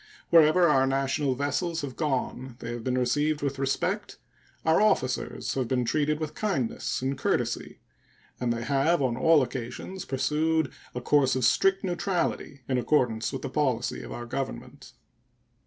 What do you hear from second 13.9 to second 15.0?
of our Government.